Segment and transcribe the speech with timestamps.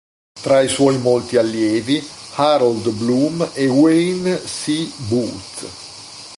[0.33, 2.03] Tra i suoi molti allievi,
[2.37, 4.91] Harold Bloom e Wayne C.
[5.07, 5.67] Booth.